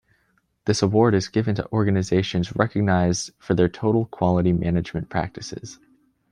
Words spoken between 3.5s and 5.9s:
their total quality management practices.